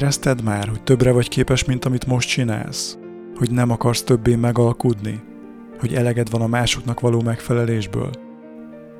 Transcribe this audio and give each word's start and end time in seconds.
Érezted 0.00 0.42
már, 0.42 0.68
hogy 0.68 0.82
többre 0.82 1.12
vagy 1.12 1.28
képes, 1.28 1.64
mint 1.64 1.84
amit 1.84 2.06
most 2.06 2.28
csinálsz? 2.28 2.98
Hogy 3.36 3.50
nem 3.50 3.70
akarsz 3.70 4.02
többé 4.02 4.34
megalkudni? 4.34 5.22
Hogy 5.78 5.94
eleged 5.94 6.30
van 6.30 6.40
a 6.40 6.46
másoknak 6.46 7.00
való 7.00 7.20
megfelelésből? 7.22 8.10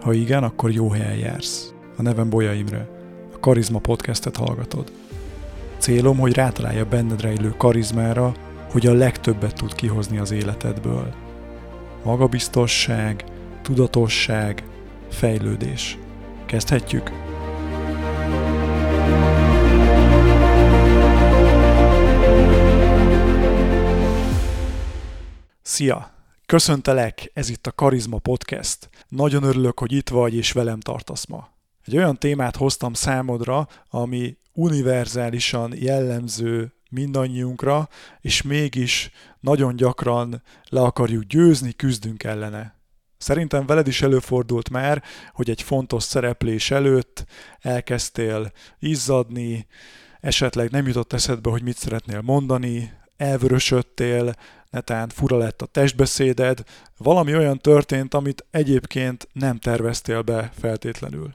Ha 0.01 0.13
igen, 0.13 0.43
akkor 0.43 0.71
jó 0.71 0.91
helyen 0.91 1.17
jársz. 1.17 1.73
A 1.97 2.03
nevem 2.03 2.31
Bolya 2.31 2.53
Imre. 2.53 2.89
A 3.35 3.41
Karizma 3.41 3.79
podcastet 3.79 4.37
hallgatod. 4.37 4.93
Célom, 5.79 6.19
hogy 6.19 6.35
rátalálja 6.35 6.85
benned 6.85 7.21
rejlő 7.21 7.55
karizmára, 7.57 8.35
hogy 8.71 8.87
a 8.87 8.93
legtöbbet 8.93 9.55
tud 9.55 9.75
kihozni 9.75 10.19
az 10.19 10.31
életedből. 10.31 11.15
Magabiztosság, 12.05 13.25
tudatosság, 13.63 14.65
fejlődés. 15.11 15.99
Kezdhetjük? 16.47 17.11
Szia! 25.71 26.11
Köszöntelek, 26.47 27.31
ez 27.35 27.49
itt 27.49 27.67
a 27.67 27.73
Karizma 27.73 28.19
Podcast. 28.19 28.91
Nagyon 29.09 29.43
örülök, 29.43 29.79
hogy 29.79 29.93
itt 29.93 30.09
vagy 30.09 30.35
és 30.35 30.53
velem 30.53 30.81
tartasz 30.81 31.27
ma. 31.27 31.49
Egy 31.85 31.97
olyan 31.97 32.19
témát 32.19 32.57
hoztam 32.57 32.93
számodra, 32.93 33.69
ami 33.89 34.37
univerzálisan 34.53 35.73
jellemző 35.77 36.73
mindannyiunkra, 36.89 37.89
és 38.21 38.43
mégis 38.43 39.11
nagyon 39.41 39.77
gyakran 39.77 40.43
le 40.69 40.81
akarjuk 40.81 41.23
győzni, 41.23 41.73
küzdünk 41.73 42.25
ellene. 42.25 42.81
Szerintem 43.19 43.67
veled 43.67 43.87
is 43.87 44.03
előfordult 44.03 44.71
már, 44.71 45.03
hogy 45.33 45.51
egy 45.51 45.63
fontos 45.63 46.03
szereplés 46.03 46.71
előtt 46.71 47.25
elkezdtél 47.61 48.53
izzadni, 48.79 49.67
esetleg 50.21 50.71
nem 50.71 50.87
jutott 50.87 51.13
eszedbe, 51.13 51.51
hogy 51.51 51.63
mit 51.63 51.77
szeretnél 51.77 52.21
mondani, 52.21 52.99
elvörösödtél, 53.21 54.35
netán 54.71 55.09
fura 55.09 55.37
lett 55.37 55.63
a 55.63 55.67
testbeszéded, 55.67 56.63
valami 56.97 57.37
olyan 57.37 57.59
történt, 57.59 58.15
amit 58.15 58.47
egyébként 58.51 59.29
nem 59.33 59.59
terveztél 59.59 60.23
be 60.23 60.51
feltétlenül. 60.59 61.35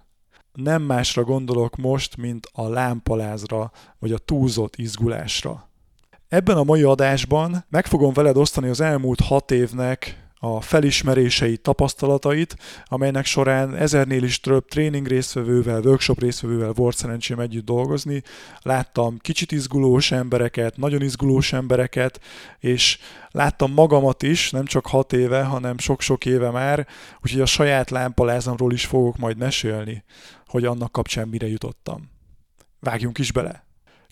Nem 0.53 0.81
másra 0.81 1.23
gondolok 1.23 1.75
most, 1.75 2.17
mint 2.17 2.47
a 2.51 2.67
lámpalázra, 2.67 3.71
vagy 3.99 4.11
a 4.11 4.17
túlzott 4.17 4.75
izgulásra. 4.75 5.69
Ebben 6.27 6.57
a 6.57 6.63
mai 6.63 6.83
adásban 6.83 7.65
meg 7.69 7.85
fogom 7.85 8.13
veled 8.13 8.37
osztani 8.37 8.69
az 8.69 8.81
elmúlt 8.81 9.19
hat 9.19 9.51
évnek 9.51 10.24
a 10.39 10.61
felismeréseit, 10.61 11.61
tapasztalatait, 11.61 12.57
amelynek 12.85 13.25
során 13.25 13.75
ezernél 13.75 14.23
is 14.23 14.39
több 14.39 14.67
tréning 14.67 15.07
résztvevővel, 15.07 15.81
workshop 15.81 16.19
résztvevővel 16.19 16.71
volt 16.71 16.95
szerencsém 16.95 17.39
együtt 17.39 17.65
dolgozni. 17.65 18.23
Láttam 18.61 19.17
kicsit 19.17 19.51
izgulós 19.51 20.11
embereket, 20.11 20.77
nagyon 20.77 21.01
izgulós 21.01 21.53
embereket, 21.53 22.19
és 22.59 22.97
láttam 23.31 23.71
magamat 23.71 24.23
is, 24.23 24.51
nem 24.51 24.65
csak 24.65 24.87
hat 24.87 25.13
éve, 25.13 25.43
hanem 25.43 25.77
sok-sok 25.77 26.25
éve 26.25 26.49
már, 26.49 26.87
úgyhogy 27.23 27.41
a 27.41 27.45
saját 27.45 27.89
lámpalázamról 27.89 28.73
is 28.73 28.85
fogok 28.85 29.17
majd 29.17 29.37
mesélni, 29.37 30.03
hogy 30.47 30.65
annak 30.65 30.91
kapcsán 30.91 31.27
mire 31.27 31.47
jutottam. 31.47 32.09
Vágjunk 32.79 33.17
is 33.17 33.31
bele! 33.31 33.65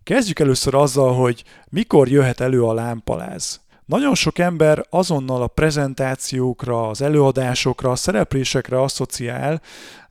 Kezdjük 0.03 0.39
először 0.39 0.75
azzal, 0.75 1.13
hogy 1.13 1.43
mikor 1.69 2.07
jöhet 2.07 2.39
elő 2.39 2.63
a 2.63 2.73
lámpaláz. 2.73 3.61
Nagyon 3.85 4.15
sok 4.15 4.39
ember 4.39 4.85
azonnal 4.89 5.41
a 5.41 5.47
prezentációkra, 5.47 6.87
az 6.87 7.01
előadásokra, 7.01 7.91
a 7.91 7.95
szereplésekre 7.95 8.81
asszociál, 8.81 9.61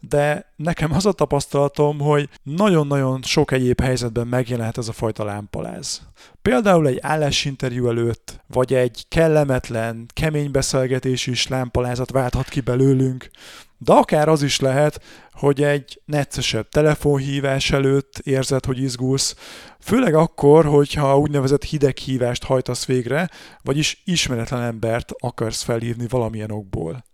de 0.08 0.52
nekem 0.56 0.92
az 0.92 1.06
a 1.06 1.12
tapasztalatom, 1.12 1.98
hogy 1.98 2.28
nagyon-nagyon 2.42 3.22
sok 3.22 3.52
egyéb 3.52 3.80
helyzetben 3.80 4.26
megjelenhet 4.26 4.78
ez 4.78 4.88
a 4.88 4.92
fajta 4.92 5.24
lámpaláz. 5.24 6.02
Például 6.42 6.86
egy 6.86 6.98
állásinterjú 7.00 7.88
előtt, 7.88 8.40
vagy 8.46 8.74
egy 8.74 9.04
kellemetlen, 9.08 10.06
kemény 10.14 10.50
beszélgetés 10.50 11.26
is 11.26 11.48
lámpalázat 11.48 12.10
válthat 12.10 12.48
ki 12.48 12.60
belőlünk, 12.60 13.30
de 13.78 13.92
akár 13.92 14.28
az 14.28 14.42
is 14.42 14.60
lehet, 14.60 15.02
hogy 15.32 15.62
egy 15.62 16.02
neccesebb 16.04 16.68
telefonhívás 16.68 17.70
előtt 17.70 18.18
érzed, 18.18 18.64
hogy 18.64 18.82
izgulsz, 18.82 19.36
főleg 19.80 20.14
akkor, 20.14 20.64
hogyha 20.64 21.18
úgynevezett 21.18 21.64
hideghívást 21.64 22.44
hajtasz 22.44 22.86
végre, 22.86 23.28
vagyis 23.62 24.02
ismeretlen 24.04 24.62
embert 24.62 25.12
akarsz 25.18 25.62
felhívni 25.62 26.06
valamilyen 26.08 26.50
okból. 26.50 27.04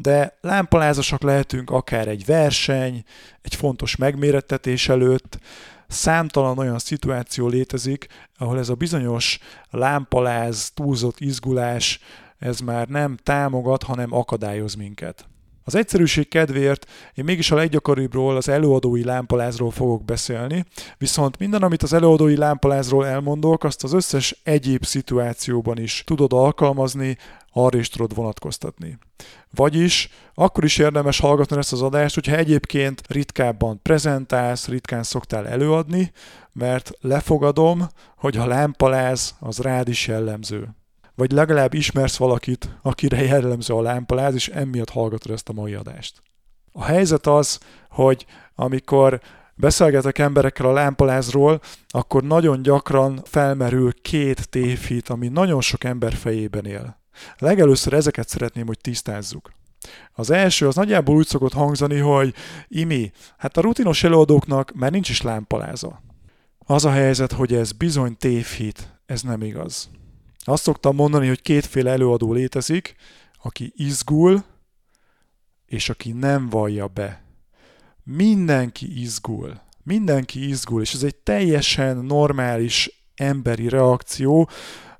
De 0.00 0.38
lámpalázasak 0.40 1.22
lehetünk 1.22 1.70
akár 1.70 2.08
egy 2.08 2.24
verseny, 2.24 3.04
egy 3.42 3.54
fontos 3.54 3.96
megmérettetés 3.96 4.88
előtt, 4.88 5.38
számtalan 5.86 6.58
olyan 6.58 6.78
szituáció 6.78 7.48
létezik, 7.48 8.06
ahol 8.36 8.58
ez 8.58 8.68
a 8.68 8.74
bizonyos 8.74 9.38
lámpaláz, 9.70 10.70
túlzott 10.74 11.20
izgulás, 11.20 12.00
ez 12.38 12.60
már 12.60 12.88
nem 12.88 13.16
támogat, 13.22 13.82
hanem 13.82 14.14
akadályoz 14.14 14.74
minket. 14.74 15.28
Az 15.68 15.74
egyszerűség 15.74 16.28
kedvéért 16.28 16.90
én 17.14 17.24
mégis 17.24 17.50
a 17.50 17.54
leggyakoribbról, 17.54 18.36
az 18.36 18.48
előadói 18.48 19.04
lámpalázról 19.04 19.70
fogok 19.70 20.04
beszélni, 20.04 20.64
viszont 20.98 21.38
minden, 21.38 21.62
amit 21.62 21.82
az 21.82 21.92
előadói 21.92 22.36
lámpalázról 22.36 23.06
elmondok, 23.06 23.64
azt 23.64 23.84
az 23.84 23.92
összes 23.92 24.40
egyéb 24.42 24.84
szituációban 24.84 25.78
is 25.78 26.02
tudod 26.06 26.32
alkalmazni, 26.32 27.16
arra 27.52 27.78
is 27.78 27.88
tudod 27.88 28.14
vonatkoztatni. 28.14 28.98
Vagyis 29.54 30.10
akkor 30.34 30.64
is 30.64 30.78
érdemes 30.78 31.20
hallgatni 31.20 31.56
ezt 31.56 31.72
az 31.72 31.82
adást, 31.82 32.14
hogyha 32.14 32.36
egyébként 32.36 33.02
ritkábban 33.08 33.82
prezentálsz, 33.82 34.68
ritkán 34.68 35.02
szoktál 35.02 35.48
előadni, 35.48 36.12
mert 36.52 36.90
lefogadom, 37.00 37.88
hogy 38.16 38.36
a 38.36 38.46
lámpaláz 38.46 39.34
az 39.40 39.58
rád 39.58 39.88
is 39.88 40.06
jellemző 40.06 40.68
vagy 41.18 41.32
legalább 41.32 41.74
ismersz 41.74 42.16
valakit, 42.16 42.78
akire 42.82 43.22
jellemző 43.22 43.74
a 43.74 43.82
lámpaláz, 43.82 44.34
és 44.34 44.48
emiatt 44.48 44.90
hallgatod 44.90 45.32
ezt 45.32 45.48
a 45.48 45.52
mai 45.52 45.74
adást. 45.74 46.22
A 46.72 46.84
helyzet 46.84 47.26
az, 47.26 47.58
hogy 47.90 48.26
amikor 48.54 49.20
beszélgetek 49.54 50.18
emberekkel 50.18 50.66
a 50.66 50.72
lámpalázról, 50.72 51.60
akkor 51.88 52.22
nagyon 52.22 52.62
gyakran 52.62 53.20
felmerül 53.24 53.92
két 54.02 54.48
tévhit, 54.48 55.08
ami 55.08 55.28
nagyon 55.28 55.60
sok 55.60 55.84
ember 55.84 56.12
fejében 56.12 56.64
él. 56.64 57.00
Legelőször 57.38 57.92
ezeket 57.92 58.28
szeretném, 58.28 58.66
hogy 58.66 58.78
tisztázzuk. 58.80 59.52
Az 60.12 60.30
első 60.30 60.66
az 60.66 60.74
nagyjából 60.74 61.16
úgy 61.16 61.26
szokott 61.26 61.52
hangzani, 61.52 61.98
hogy 61.98 62.34
Imi, 62.68 63.12
hát 63.36 63.56
a 63.56 63.60
rutinos 63.60 64.04
előadóknak 64.04 64.72
már 64.74 64.90
nincs 64.90 65.08
is 65.08 65.22
lámpaláza. 65.22 66.02
Az 66.58 66.84
a 66.84 66.90
helyzet, 66.90 67.32
hogy 67.32 67.54
ez 67.54 67.72
bizony 67.72 68.16
tévhit, 68.16 69.00
ez 69.06 69.22
nem 69.22 69.42
igaz. 69.42 69.90
Azt 70.48 70.62
szoktam 70.62 70.94
mondani, 70.94 71.28
hogy 71.28 71.42
kétféle 71.42 71.90
előadó 71.90 72.32
létezik, 72.32 72.94
aki 73.42 73.72
izgul, 73.76 74.44
és 75.66 75.88
aki 75.88 76.12
nem 76.12 76.48
vallja 76.48 76.86
be. 76.86 77.22
Mindenki 78.02 79.00
izgul. 79.00 79.60
Mindenki 79.82 80.48
izgul, 80.48 80.80
és 80.80 80.92
ez 80.94 81.02
egy 81.02 81.16
teljesen 81.16 81.96
normális 81.96 82.90
emberi 83.14 83.68
reakció. 83.68 84.48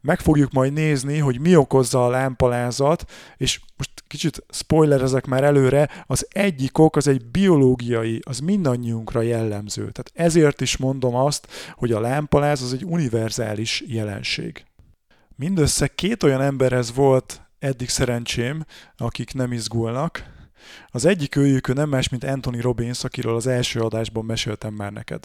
Meg 0.00 0.20
fogjuk 0.20 0.52
majd 0.52 0.72
nézni, 0.72 1.18
hogy 1.18 1.40
mi 1.40 1.56
okozza 1.56 2.04
a 2.04 2.10
lámpalázat, 2.10 3.10
és 3.36 3.60
most 3.76 3.90
kicsit 4.06 4.44
spoilerezek 4.50 5.26
már 5.26 5.44
előre, 5.44 6.04
az 6.06 6.26
egyik 6.30 6.78
ok 6.78 6.96
az 6.96 7.06
egy 7.06 7.24
biológiai, 7.24 8.20
az 8.24 8.38
mindannyiunkra 8.38 9.20
jellemző. 9.20 9.80
Tehát 9.80 10.10
ezért 10.14 10.60
is 10.60 10.76
mondom 10.76 11.14
azt, 11.14 11.48
hogy 11.74 11.92
a 11.92 12.00
lámpaláz 12.00 12.62
az 12.62 12.72
egy 12.72 12.84
univerzális 12.84 13.84
jelenség. 13.86 14.66
Mindössze 15.40 15.86
két 15.86 16.22
olyan 16.22 16.40
emberhez 16.40 16.94
volt 16.94 17.42
eddig 17.58 17.88
szerencsém, 17.88 18.64
akik 18.96 19.34
nem 19.34 19.52
izgulnak. 19.52 20.22
Az 20.86 21.04
egyik 21.04 21.36
őjük 21.36 21.74
nem 21.74 21.88
más, 21.88 22.08
mint 22.08 22.24
Anthony 22.24 22.60
Robbins, 22.60 23.04
akiről 23.04 23.34
az 23.34 23.46
első 23.46 23.80
adásban 23.80 24.24
meséltem 24.24 24.74
már 24.74 24.92
neked. 24.92 25.24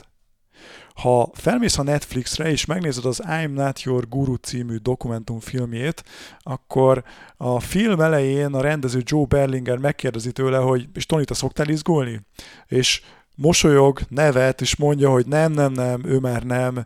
Ha 0.95 1.30
felmész 1.33 1.77
a 1.77 1.83
Netflixre 1.83 2.50
és 2.50 2.65
megnézed 2.65 3.06
az 3.06 3.21
I'm 3.25 3.54
Not 3.54 3.81
Your 3.81 4.07
Guru 4.07 4.36
című 4.36 4.75
dokumentumfilmjét, 4.75 6.04
akkor 6.39 7.04
a 7.38 7.60
film 7.60 8.01
elején 8.01 8.54
a 8.54 8.62
rendező 8.62 9.01
Joe 9.06 9.25
Berlinger 9.25 9.77
megkérdezi 9.77 10.31
tőle, 10.31 10.57
hogy 10.57 10.88
és 10.94 11.06
Tony, 11.06 11.24
te 11.25 11.33
szoktál 11.33 11.69
izgulni? 11.69 12.21
És 12.68 13.01
mosolyog, 13.36 14.00
nevet, 14.07 14.62
és 14.62 14.75
mondja, 14.75 15.10
hogy 15.10 15.25
nem, 15.25 15.51
nem, 15.51 15.71
nem, 15.71 16.06
ő 16.06 16.19
már 16.19 16.44
nem 16.44 16.86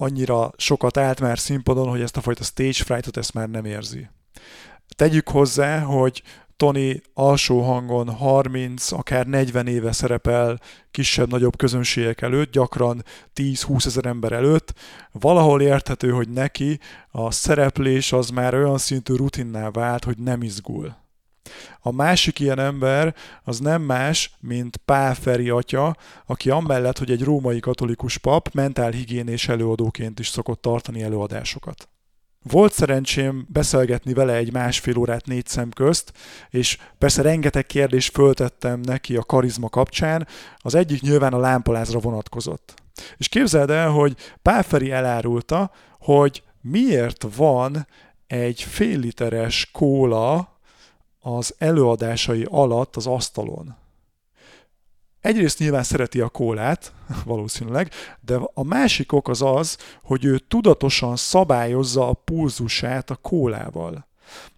annyira 0.00 0.50
sokat 0.56 0.96
állt 0.96 1.20
már 1.20 1.38
színpadon, 1.38 1.88
hogy 1.88 2.00
ezt 2.00 2.16
a 2.16 2.20
fajta 2.20 2.44
stage 2.44 2.72
frightot 2.72 3.16
ezt 3.16 3.34
már 3.34 3.48
nem 3.48 3.64
érzi. 3.64 4.08
Tegyük 4.96 5.28
hozzá, 5.28 5.80
hogy 5.80 6.22
Tony 6.56 7.00
alsó 7.14 7.60
hangon 7.60 8.10
30, 8.10 8.92
akár 8.92 9.26
40 9.26 9.66
éve 9.66 9.92
szerepel 9.92 10.60
kisebb-nagyobb 10.90 11.56
közönségek 11.56 12.20
előtt, 12.20 12.52
gyakran 12.52 13.04
10-20 13.34 13.86
ezer 13.86 14.06
ember 14.06 14.32
előtt. 14.32 14.74
Valahol 15.12 15.62
érthető, 15.62 16.10
hogy 16.10 16.28
neki 16.28 16.80
a 17.10 17.30
szereplés 17.30 18.12
az 18.12 18.30
már 18.30 18.54
olyan 18.54 18.78
szintű 18.78 19.14
rutinná 19.14 19.70
vált, 19.70 20.04
hogy 20.04 20.18
nem 20.18 20.42
izgul. 20.42 20.96
A 21.80 21.92
másik 21.92 22.38
ilyen 22.38 22.58
ember 22.58 23.14
az 23.44 23.58
nem 23.58 23.82
más, 23.82 24.36
mint 24.40 24.76
Pál 24.76 25.14
Feri 25.14 25.48
atya, 25.48 25.96
aki 26.26 26.50
amellett, 26.50 26.98
hogy 26.98 27.10
egy 27.10 27.22
római 27.22 27.60
katolikus 27.60 28.18
pap, 28.18 28.48
mentálhigiénés 28.52 29.48
előadóként 29.48 30.18
is 30.18 30.28
szokott 30.28 30.62
tartani 30.62 31.02
előadásokat. 31.02 31.88
Volt 32.42 32.72
szerencsém 32.72 33.46
beszélgetni 33.48 34.12
vele 34.12 34.34
egy 34.34 34.52
másfél 34.52 34.96
órát 34.98 35.26
négy 35.26 35.46
szem 35.46 35.70
közt, 35.70 36.12
és 36.50 36.78
persze 36.98 37.22
rengeteg 37.22 37.66
kérdést 37.66 38.12
föltettem 38.12 38.80
neki 38.80 39.16
a 39.16 39.22
karizma 39.22 39.68
kapcsán, 39.68 40.26
az 40.56 40.74
egyik 40.74 41.00
nyilván 41.00 41.32
a 41.32 41.38
lámpalázra 41.38 41.98
vonatkozott. 41.98 42.74
És 43.16 43.28
képzeld 43.28 43.70
el, 43.70 43.90
hogy 43.90 44.16
Feri 44.62 44.90
elárulta, 44.90 45.70
hogy 45.98 46.42
miért 46.60 47.26
van 47.36 47.86
egy 48.26 48.62
fél 48.62 48.98
literes 48.98 49.70
kóla 49.72 50.57
az 51.36 51.54
előadásai 51.58 52.46
alatt 52.50 52.96
az 52.96 53.06
asztalon. 53.06 53.76
Egyrészt 55.20 55.58
nyilván 55.58 55.82
szereti 55.82 56.20
a 56.20 56.28
kólát, 56.28 56.92
valószínűleg, 57.24 57.90
de 58.20 58.40
a 58.54 58.62
másik 58.62 59.12
ok 59.12 59.28
az 59.28 59.42
az, 59.42 59.78
hogy 60.02 60.24
ő 60.24 60.38
tudatosan 60.38 61.16
szabályozza 61.16 62.08
a 62.08 62.12
pulzusát 62.12 63.10
a 63.10 63.16
kólával. 63.16 64.06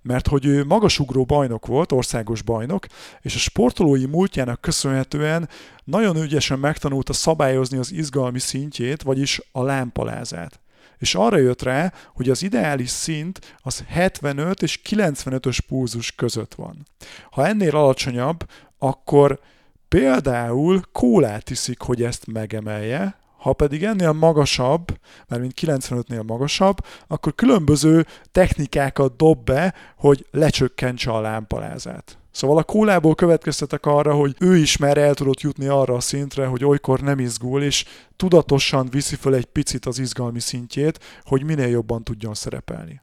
Mert 0.02 0.26
hogy 0.26 0.46
ő 0.46 0.64
magasugró 0.64 1.24
bajnok 1.24 1.66
volt, 1.66 1.92
országos 1.92 2.42
bajnok, 2.42 2.86
és 3.20 3.34
a 3.34 3.38
sportolói 3.38 4.06
múltjának 4.06 4.60
köszönhetően 4.60 5.48
nagyon 5.84 6.16
ügyesen 6.16 6.58
megtanulta 6.58 7.12
szabályozni 7.12 7.78
az 7.78 7.92
izgalmi 7.92 8.38
szintjét, 8.38 9.02
vagyis 9.02 9.40
a 9.52 9.62
lámpalázát 9.62 10.60
és 11.00 11.14
arra 11.14 11.36
jött 11.36 11.62
rá, 11.62 11.92
hogy 12.14 12.30
az 12.30 12.42
ideális 12.42 12.90
szint 12.90 13.56
az 13.58 13.84
75 13.88 14.62
és 14.62 14.80
95-ös 14.88 15.58
pulzus 15.68 16.12
között 16.12 16.54
van. 16.54 16.86
Ha 17.30 17.46
ennél 17.46 17.76
alacsonyabb, 17.76 18.50
akkor 18.78 19.40
például 19.88 20.82
kólát 20.92 21.50
iszik, 21.50 21.80
hogy 21.80 22.02
ezt 22.02 22.26
megemelje, 22.26 23.19
ha 23.40 23.52
pedig 23.52 23.84
ennél 23.84 24.12
magasabb, 24.12 24.98
mert 25.28 25.40
mint 25.40 25.60
95-nél 25.60 26.26
magasabb, 26.26 26.76
akkor 27.06 27.34
különböző 27.34 28.06
technikákat 28.32 29.16
dob 29.16 29.44
be, 29.44 29.74
hogy 29.96 30.26
lecsökkentse 30.30 31.10
a 31.10 31.20
lámpalázát. 31.20 32.18
Szóval 32.32 32.58
a 32.58 32.62
kólából 32.62 33.14
következtetek 33.14 33.86
arra, 33.86 34.14
hogy 34.14 34.36
ő 34.40 34.56
is 34.56 34.76
már 34.76 34.98
el 34.98 35.14
tudott 35.14 35.40
jutni 35.40 35.66
arra 35.66 35.94
a 35.94 36.00
szintre, 36.00 36.46
hogy 36.46 36.64
olykor 36.64 37.00
nem 37.00 37.18
izgul, 37.18 37.62
és 37.62 37.84
tudatosan 38.16 38.88
viszi 38.90 39.16
föl 39.16 39.34
egy 39.34 39.44
picit 39.44 39.86
az 39.86 39.98
izgalmi 39.98 40.40
szintjét, 40.40 40.98
hogy 41.22 41.44
minél 41.44 41.68
jobban 41.68 42.04
tudjon 42.04 42.34
szerepelni. 42.34 43.00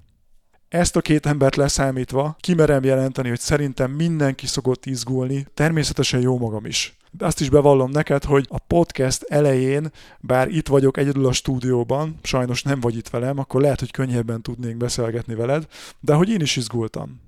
Ezt 0.69 0.95
a 0.95 1.01
két 1.01 1.25
embert 1.25 1.55
leszámítva 1.55 2.35
kimerem 2.39 2.83
jelenteni, 2.83 3.29
hogy 3.29 3.39
szerintem 3.39 3.91
mindenki 3.91 4.47
szokott 4.47 4.85
izgulni, 4.85 5.47
természetesen 5.53 6.21
jó 6.21 6.37
magam 6.37 6.65
is. 6.65 6.96
De 7.12 7.25
azt 7.25 7.42
is 7.42 7.50
bevallom 7.50 7.92
neked, 7.92 8.24
hogy 8.24 8.45
a 8.50 8.59
podcast 8.59 9.24
elején, 9.24 9.92
bár 10.19 10.48
itt 10.48 10.68
vagyok 10.68 10.98
egyedül 10.98 11.25
a 11.25 11.31
stúdióban, 11.31 12.19
sajnos 12.24 12.63
nem 12.63 12.80
vagy 12.80 12.98
itt 12.98 13.09
velem, 13.09 13.38
akkor 13.38 13.62
lehet, 13.62 13.80
hogy 13.80 13.92
könnyebben 13.92 14.42
tudnék 14.42 14.77
beszélgetni 14.77 15.36
veled, 15.36 15.68
de 16.00 16.13
hogy 16.13 16.30
én 16.30 16.42
is 16.42 16.56
izgultam. 16.56 17.21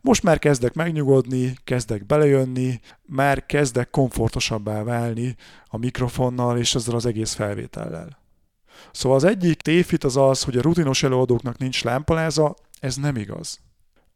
Most 0.00 0.22
már 0.22 0.38
kezdek 0.38 0.74
megnyugodni, 0.74 1.56
kezdek 1.64 2.06
belejönni, 2.06 2.80
már 3.06 3.46
kezdek 3.46 3.90
komfortosabbá 3.90 4.82
válni 4.82 5.36
a 5.66 5.76
mikrofonnal 5.76 6.58
és 6.58 6.74
ezzel 6.74 6.94
az 6.94 7.06
egész 7.06 7.32
felvétellel. 7.32 8.18
Szóval 8.92 9.16
az 9.16 9.24
egyik 9.24 9.62
tévhit 9.62 10.04
az 10.04 10.16
az, 10.16 10.42
hogy 10.42 10.56
a 10.56 10.62
rutinos 10.62 11.02
előadóknak 11.02 11.58
nincs 11.58 11.84
lámpaláza, 11.84 12.54
ez 12.80 12.96
nem 12.96 13.16
igaz. 13.16 13.60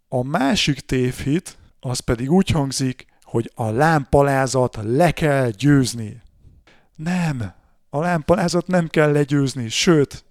A 0.08 0.24
másik 0.24 0.80
tévhit 0.80 1.58
az 1.80 1.98
pedig 1.98 2.30
úgy 2.30 2.50
hangzik, 2.50 3.06
hogy 3.30 3.50
a 3.54 3.70
lámpalázat 3.70 4.78
le 4.82 5.10
kell 5.10 5.50
győzni. 5.50 6.22
Nem, 6.94 7.52
a 7.90 8.00
lámpalázat 8.00 8.66
nem 8.66 8.88
kell 8.88 9.12
legyőzni, 9.12 9.68
sőt, 9.68 10.24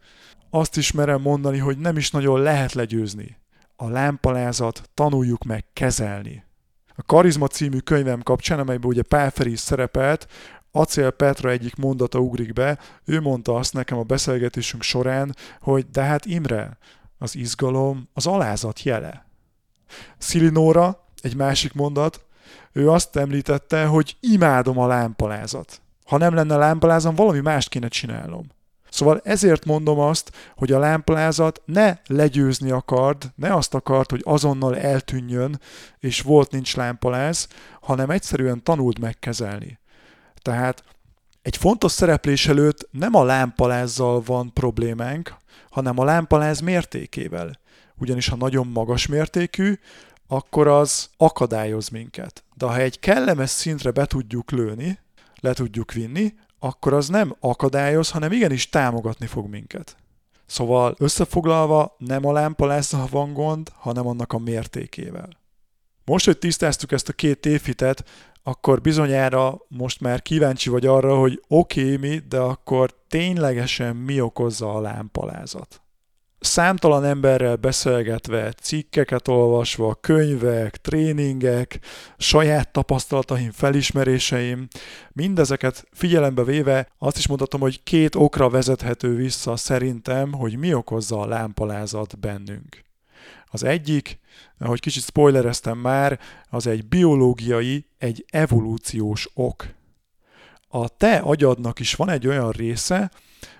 azt 0.49 0.77
is 0.77 0.91
merem 0.91 1.21
mondani, 1.21 1.57
hogy 1.57 1.77
nem 1.77 1.97
is 1.97 2.11
nagyon 2.11 2.41
lehet 2.41 2.73
legyőzni 2.73 3.37
a 3.81 3.89
lámpalázat 3.89 4.89
tanuljuk 4.93 5.43
meg 5.43 5.65
kezelni. 5.73 6.43
A 6.95 7.03
Karizma 7.03 7.47
című 7.47 7.77
könyvem 7.77 8.21
kapcsán, 8.21 8.59
amelyben 8.59 8.89
ugye 8.89 9.01
Pál 9.01 9.31
Feri 9.31 9.51
is 9.51 9.59
szerepelt, 9.59 10.27
Acél 10.71 11.09
Petra 11.09 11.49
egyik 11.49 11.75
mondata 11.75 12.19
ugrik 12.19 12.53
be, 12.53 12.79
ő 13.05 13.21
mondta 13.21 13.55
azt 13.55 13.73
nekem 13.73 13.97
a 13.97 14.03
beszélgetésünk 14.03 14.83
során, 14.83 15.35
hogy 15.61 15.89
de 15.89 16.01
hát 16.01 16.25
Imre, 16.25 16.77
az 17.17 17.35
izgalom 17.35 18.09
az 18.13 18.27
alázat 18.27 18.83
jele. 18.83 19.25
Szilinóra, 20.17 21.07
egy 21.21 21.35
másik 21.35 21.73
mondat, 21.73 22.25
ő 22.73 22.89
azt 22.89 23.15
említette, 23.15 23.85
hogy 23.85 24.17
imádom 24.19 24.79
a 24.79 24.87
lámpalázat. 24.87 25.81
Ha 26.05 26.17
nem 26.17 26.33
lenne 26.33 26.55
lámpalázam, 26.55 27.15
valami 27.15 27.39
mást 27.39 27.69
kéne 27.69 27.87
csinálnom. 27.87 28.47
Szóval 28.89 29.21
ezért 29.23 29.65
mondom 29.65 29.99
azt, 29.99 30.31
hogy 30.55 30.71
a 30.71 30.79
lámplázat 30.79 31.61
ne 31.65 31.97
legyőzni 32.07 32.71
akard, 32.71 33.31
ne 33.35 33.53
azt 33.53 33.73
akart, 33.73 34.09
hogy 34.09 34.21
azonnal 34.23 34.77
eltűnjön, 34.77 35.59
és 35.99 36.21
volt 36.21 36.51
nincs 36.51 36.75
lámpaláz, 36.75 37.47
hanem 37.81 38.09
egyszerűen 38.09 38.63
tanuld 38.63 38.99
megkezelni. 38.99 39.79
Tehát 40.41 40.83
egy 41.41 41.57
fontos 41.57 41.91
szereplés 41.91 42.47
előtt 42.47 42.87
nem 42.91 43.15
a 43.15 43.23
lámpalázzal 43.23 44.21
van 44.25 44.53
problémánk, 44.53 45.35
hanem 45.69 45.99
a 45.99 46.03
lámpaláz 46.03 46.59
mértékével. 46.59 47.59
Ugyanis 47.97 48.27
ha 48.27 48.35
nagyon 48.35 48.67
magas 48.67 49.07
mértékű, 49.07 49.79
akkor 50.31 50.67
az 50.67 51.09
akadályoz 51.17 51.89
minket. 51.89 52.43
De 52.55 52.65
ha 52.65 52.77
egy 52.77 52.99
kellemes 52.99 53.49
szintre 53.49 53.91
be 53.91 54.05
tudjuk 54.05 54.51
lőni, 54.51 54.99
le 55.39 55.53
tudjuk 55.53 55.91
vinni, 55.91 56.33
akkor 56.59 56.93
az 56.93 57.07
nem 57.07 57.35
akadályoz, 57.39 58.09
hanem 58.09 58.31
igenis 58.31 58.69
támogatni 58.69 59.25
fog 59.25 59.49
minket. 59.49 59.95
Szóval 60.45 60.95
összefoglalva 60.97 61.95
nem 61.97 62.25
a 62.25 62.31
lámpalázzal 62.31 63.07
van 63.11 63.33
gond, 63.33 63.71
hanem 63.75 64.07
annak 64.07 64.33
a 64.33 64.37
mértékével. 64.37 65.29
Most, 66.05 66.25
hogy 66.25 66.37
tisztáztuk 66.37 66.91
ezt 66.91 67.09
a 67.09 67.13
két 67.13 67.41
tévhitet, 67.41 68.03
akkor 68.43 68.81
bizonyára 68.81 69.57
most 69.67 70.01
már 70.01 70.21
kíváncsi 70.21 70.69
vagy 70.69 70.85
arra, 70.85 71.17
hogy 71.17 71.43
oké 71.47 71.81
okay, 71.81 72.09
mi, 72.09 72.17
de 72.17 72.39
akkor 72.39 72.95
ténylegesen 73.07 73.95
mi 73.95 74.21
okozza 74.21 74.73
a 74.73 74.81
lámpalázat 74.81 75.81
számtalan 76.39 77.03
emberrel 77.03 77.55
beszélgetve, 77.55 78.51
cikkeket 78.51 79.27
olvasva, 79.27 79.95
könyvek, 79.95 80.77
tréningek, 80.77 81.79
saját 82.17 82.71
tapasztalataim, 82.71 83.51
felismeréseim, 83.51 84.67
mindezeket 85.11 85.87
figyelembe 85.91 86.43
véve 86.43 86.87
azt 86.97 87.17
is 87.17 87.27
mondhatom, 87.27 87.61
hogy 87.61 87.83
két 87.83 88.15
okra 88.15 88.49
vezethető 88.49 89.15
vissza 89.15 89.55
szerintem, 89.55 90.33
hogy 90.33 90.57
mi 90.57 90.73
okozza 90.73 91.19
a 91.19 91.27
lámpalázat 91.27 92.19
bennünk. 92.19 92.83
Az 93.45 93.63
egyik, 93.63 94.19
ahogy 94.59 94.79
kicsit 94.79 95.03
spoilereztem 95.03 95.77
már, 95.77 96.19
az 96.49 96.67
egy 96.67 96.85
biológiai, 96.85 97.85
egy 97.97 98.25
evolúciós 98.29 99.29
ok. 99.33 99.65
A 100.67 100.87
te 100.87 101.17
agyadnak 101.17 101.79
is 101.79 101.95
van 101.95 102.09
egy 102.09 102.27
olyan 102.27 102.51
része, 102.51 103.11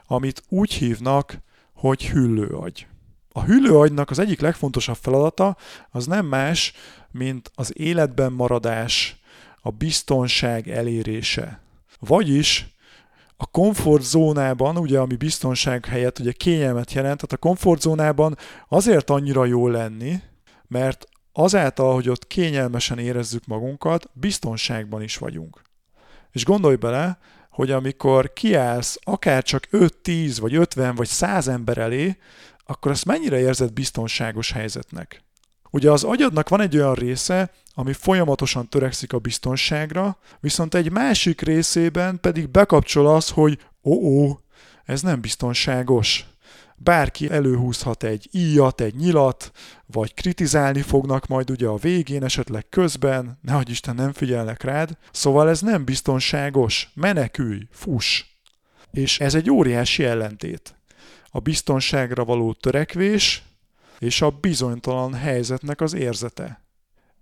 amit 0.06 0.44
úgy 0.50 0.74
hívnak, 0.74 1.38
hogy 1.80 2.08
hüllőagy. 2.08 2.88
A 3.32 3.44
hüllőagynak 3.44 4.10
az 4.10 4.20
egyik 4.20 4.40
legfontosabb 4.40 4.98
feladata 5.02 5.58
az 5.92 6.06
nem 6.06 6.26
más, 6.26 6.74
mint 7.12 7.52
az 7.56 7.80
életben 7.80 8.32
maradás, 8.32 9.22
a 9.62 9.72
biztonság 9.72 10.70
elérése. 10.70 11.62
Vagyis 12.00 12.68
a 13.38 13.46
komfortzónában, 13.46 14.78
ugye 14.78 15.00
ami 15.00 15.16
biztonság 15.16 15.86
helyett 15.86 16.20
ugye 16.20 16.32
kényelmet 16.32 16.94
jelent, 16.94 17.16
tehát 17.16 17.34
a 17.34 17.48
komfortzónában 17.48 18.38
azért 18.68 19.10
annyira 19.10 19.46
jó 19.46 19.68
lenni, 19.68 20.22
mert 20.68 21.08
azáltal, 21.34 21.94
hogy 21.94 22.10
ott 22.10 22.28
kényelmesen 22.28 23.00
érezzük 23.00 23.46
magunkat, 23.46 24.10
biztonságban 24.14 25.02
is 25.02 25.18
vagyunk. 25.18 25.62
És 26.32 26.46
gondolj 26.46 26.76
bele, 26.76 27.20
hogy 27.60 27.72
amikor 27.72 28.34
kiállsz 28.34 29.00
akár 29.04 29.44
csak 29.44 29.68
5-10 29.72 30.38
vagy 30.40 30.56
50 30.56 30.96
vagy 30.96 31.08
100 31.08 31.48
ember 31.48 31.78
elé, 31.78 32.18
akkor 32.66 32.92
azt 32.92 33.06
mennyire 33.06 33.40
érzed 33.40 33.74
biztonságos 33.74 34.52
helyzetnek? 34.52 35.24
Ugye 35.72 35.92
az 35.92 36.04
agyadnak 36.04 36.50
van 36.50 36.62
egy 36.62 36.78
olyan 36.78 36.94
része, 36.94 37.52
ami 37.74 37.94
folyamatosan 37.94 38.70
törekszik 38.70 39.14
a 39.14 39.20
biztonságra, 39.20 40.18
viszont 40.40 40.76
egy 40.76 40.92
másik 40.92 41.42
részében 41.42 42.20
pedig 42.20 42.50
bekapcsol 42.50 43.08
az, 43.08 43.30
hogy 43.30 43.60
ó, 43.84 44.30
ez 44.84 45.02
nem 45.02 45.22
biztonságos 45.22 46.26
bárki 46.84 47.30
előhúzhat 47.30 48.04
egy 48.04 48.30
íjat, 48.32 48.82
egy 48.82 48.96
nyilat, 48.96 49.52
vagy 49.86 50.14
kritizálni 50.14 50.82
fognak 50.82 51.28
majd 51.28 51.50
ugye 51.50 51.68
a 51.68 51.78
végén, 51.78 52.24
esetleg 52.24 52.70
közben, 52.70 53.40
nehogy 53.42 53.70
Isten 53.70 53.96
nem 53.96 54.14
figyelnek 54.14 54.64
rád. 54.64 54.98
Szóval 55.12 55.50
ez 55.50 55.62
nem 55.62 55.86
biztonságos, 55.86 56.92
menekülj, 56.94 57.68
fuss. 57.72 58.24
És 58.92 59.20
ez 59.20 59.36
egy 59.36 59.50
óriási 59.50 60.04
ellentét. 60.04 60.76
A 61.30 61.40
biztonságra 61.40 62.26
való 62.26 62.54
törekvés 62.54 63.44
és 64.00 64.22
a 64.22 64.30
bizonytalan 64.30 65.14
helyzetnek 65.14 65.82
az 65.82 65.94
érzete. 65.94 66.69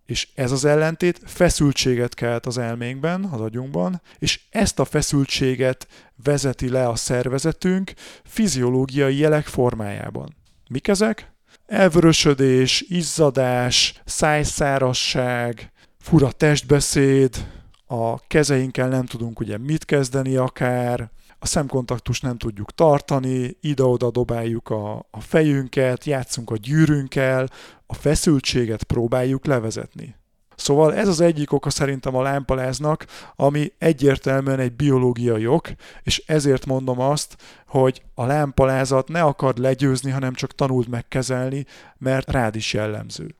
És 0.07 0.27
ez 0.35 0.51
az 0.51 0.65
ellentét 0.65 1.19
feszültséget 1.25 2.13
kelt 2.13 2.45
az 2.45 2.57
elménkben, 2.57 3.23
az 3.23 3.41
agyunkban, 3.41 4.01
és 4.19 4.39
ezt 4.49 4.79
a 4.79 4.85
feszültséget 4.85 5.87
vezeti 6.23 6.69
le 6.69 6.87
a 6.87 6.95
szervezetünk 6.95 7.93
fiziológiai 8.23 9.17
jelek 9.17 9.45
formájában. 9.45 10.35
Mik 10.69 10.87
ezek? 10.87 11.31
Elvörösödés, 11.65 12.85
izzadás, 12.87 14.01
szájszárasság, 14.05 15.71
fura 15.99 16.31
testbeszéd, 16.31 17.47
a 17.85 18.19
kezeinkkel 18.27 18.87
nem 18.87 19.05
tudunk 19.05 19.39
ugye 19.39 19.57
mit 19.57 19.85
kezdeni 19.85 20.35
akár, 20.35 21.09
a 21.39 21.45
szemkontaktust 21.45 22.23
nem 22.23 22.37
tudjuk 22.37 22.71
tartani, 22.71 23.57
ide-oda 23.61 24.11
dobáljuk 24.11 24.69
a, 24.69 24.95
a 25.11 25.19
fejünket, 25.19 26.05
játszunk 26.05 26.49
a 26.49 26.57
gyűrünkkel, 26.57 27.49
a 27.85 27.93
feszültséget 27.93 28.83
próbáljuk 28.83 29.45
levezetni. 29.45 30.15
Szóval 30.55 30.95
ez 30.95 31.07
az 31.07 31.19
egyik 31.19 31.51
oka 31.51 31.69
szerintem 31.69 32.15
a 32.15 32.21
lámpaláznak, 32.21 33.05
ami 33.35 33.71
egyértelműen 33.77 34.59
egy 34.59 34.73
biológiai 34.73 35.47
ok, 35.47 35.69
és 36.03 36.23
ezért 36.25 36.65
mondom 36.65 36.99
azt, 36.99 37.37
hogy 37.67 38.01
a 38.13 38.25
lámpalázat 38.25 39.07
ne 39.07 39.21
akard 39.21 39.57
legyőzni, 39.57 40.11
hanem 40.11 40.33
csak 40.33 40.55
tanuld 40.55 40.87
megkezelni, 40.87 41.65
mert 41.97 42.31
rád 42.31 42.55
is 42.55 42.73
jellemző. 42.73 43.35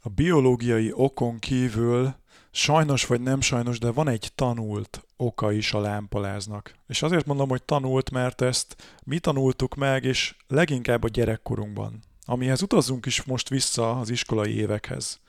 A 0.00 0.08
biológiai 0.08 0.92
okon 0.94 1.38
kívül 1.38 2.14
sajnos 2.58 3.06
vagy 3.06 3.20
nem 3.20 3.40
sajnos, 3.40 3.78
de 3.78 3.90
van 3.90 4.08
egy 4.08 4.30
tanult 4.34 5.04
oka 5.16 5.52
is 5.52 5.72
a 5.72 5.80
lámpaláznak. 5.80 6.74
És 6.86 7.02
azért 7.02 7.26
mondom, 7.26 7.48
hogy 7.48 7.62
tanult, 7.62 8.10
mert 8.10 8.40
ezt 8.40 8.76
mi 9.04 9.18
tanultuk 9.18 9.74
meg, 9.74 10.04
és 10.04 10.34
leginkább 10.48 11.04
a 11.04 11.08
gyerekkorunkban. 11.08 12.02
Amihez 12.24 12.62
utazunk 12.62 13.06
is 13.06 13.22
most 13.22 13.48
vissza 13.48 13.98
az 13.98 14.10
iskolai 14.10 14.56
évekhez. 14.56 15.20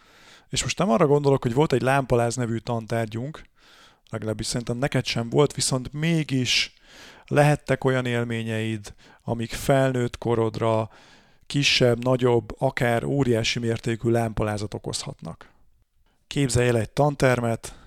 És 0.49 0.63
most 0.63 0.77
nem 0.77 0.89
arra 0.89 1.07
gondolok, 1.07 1.41
hogy 1.41 1.53
volt 1.53 1.73
egy 1.73 1.81
lámpaláz 1.81 2.35
nevű 2.35 2.57
tantárgyunk, 2.57 3.41
legalábbis 4.09 4.45
szerintem 4.45 4.77
neked 4.77 5.05
sem 5.05 5.29
volt, 5.29 5.53
viszont 5.53 5.93
mégis 5.93 6.73
lehettek 7.27 7.83
olyan 7.83 8.05
élményeid, 8.05 8.93
amik 9.23 9.51
felnőtt 9.51 10.17
korodra 10.17 10.89
kisebb, 11.45 12.03
nagyobb, 12.03 12.55
akár 12.57 13.03
óriási 13.03 13.59
mértékű 13.59 14.09
lámpalázat 14.09 14.73
okozhatnak. 14.73 15.57
Képzelj 16.29 16.67
el 16.67 16.77
egy 16.77 16.89
tantermet, 16.89 17.79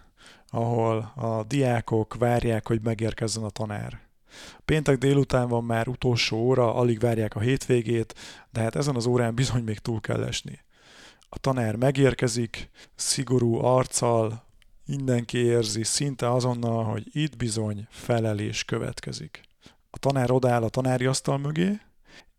ahol 0.49 1.13
a 1.17 1.45
diákok 1.45 2.15
várják, 2.15 2.67
hogy 2.67 2.81
megérkezzen 2.83 3.43
a 3.43 3.51
tanár. 3.51 4.01
Péntek 4.65 4.99
délután 4.99 5.49
van 5.49 5.65
már 5.65 5.89
utolsó 5.89 6.37
óra, 6.37 6.75
alig 6.75 7.01
várják 7.01 7.37
a 7.37 7.41
hétvégét, 7.41 8.15
de 8.51 8.61
hát 8.61 8.77
ezen 8.77 8.97
az 8.97 9.07
órán 9.07 9.35
bizony 9.35 9.63
még 9.63 9.79
túl 9.79 10.01
kell 10.01 10.25
esni. 10.25 10.61
A 11.29 11.39
tanár 11.39 11.77
megérkezik, 11.77 12.71
szigorú 12.95 13.55
arccal, 13.55 14.45
mindenki 14.87 15.39
érzi 15.39 15.85
szinte 15.85 16.31
azonnal, 16.31 16.85
hogy 16.85 17.07
itt 17.13 17.37
bizony 17.37 17.87
felelés 17.91 18.65
következik. 18.65 19.41
A 19.91 19.99
tanár 19.99 20.31
odáll 20.31 20.63
a 20.63 20.69
tanári 20.69 21.07
asztal 21.07 21.39
mögé, 21.39 21.81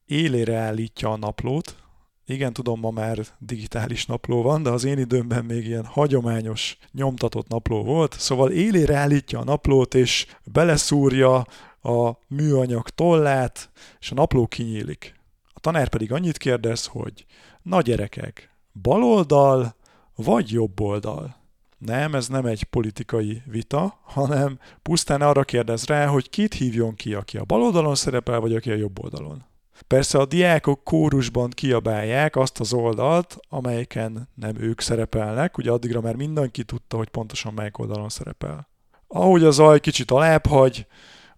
élére 0.05 0.55
állítja 0.55 1.12
a 1.12 1.17
naplót, 1.17 1.83
igen, 2.25 2.53
tudom, 2.53 2.80
ma 2.80 2.92
már 2.92 3.18
digitális 3.39 4.06
napló 4.06 4.42
van, 4.42 4.63
de 4.63 4.70
az 4.70 4.84
én 4.84 4.98
időmben 4.98 5.46
még 5.46 5.65
ilyen 5.65 5.86
hagyományos, 5.86 6.77
nyomtatott 6.92 7.48
napló 7.48 7.84
volt, 7.84 8.20
szóval 8.20 8.51
élére 8.51 8.96
állítja 8.96 9.39
a 9.39 9.44
naplót, 9.44 9.94
és 9.94 10.25
beleszúrja 10.44 11.46
a 11.82 12.12
műanyag 12.27 12.89
tollát, 12.89 13.70
és 14.00 14.12
a 14.12 14.15
napló 14.15 14.48
kinyílik. 14.48 15.15
A 15.53 15.60
tanár 15.60 15.89
pedig 15.89 16.12
annyit 16.12 16.38
kérdez, 16.38 16.86
hogy 16.86 17.25
na 17.62 17.82
gyerekek, 17.82 18.50
baloldal 18.82 19.75
vagy 20.15 20.51
jobb 20.51 20.80
oldal? 20.80 21.42
Nem, 21.77 22.15
ez 22.15 22.27
nem 22.27 22.46
egy 22.46 22.63
politikai 22.63 23.42
vita, 23.46 24.00
hanem 24.03 24.60
pusztán 24.82 25.22
arra 25.22 25.44
kérdez 25.44 25.86
rá, 25.86 26.08
hogy 26.08 26.30
kit 26.30 26.53
hívjon 26.53 26.96
ki, 26.96 27.13
aki 27.13 27.38
a 27.38 27.44
bal 27.44 27.62
oldalon 27.62 27.96
szerepel, 27.96 28.39
vagy 28.39 28.56
aki 28.56 28.72
a 28.72 28.75
jobb 28.75 29.03
oldalon. 29.03 29.46
Persze 29.88 30.18
a 30.18 30.25
diákok 30.25 30.84
kórusban 30.84 31.50
kiabálják 31.50 32.36
azt 32.36 32.60
az 32.60 32.74
oldalt, 32.74 33.38
amelyiken 33.50 34.30
nem 34.36 34.56
ők 34.60 34.82
szerepelnek, 34.82 35.58
ugye 35.58 35.72
addigra 35.72 36.01
már 36.01 36.15
mindenki 36.15 36.63
tudta, 36.63 36.98
hogy 36.98 37.10
pontosan 37.10 37.53
melyik 37.53 37.80
oldalon 37.80 38.10
szerepel. 38.10 38.68
Ahogy 39.08 39.44
a 39.44 39.51
zaj 39.51 39.80
kicsit 39.80 40.12
alább 40.12 40.46
hagy, 40.46 40.88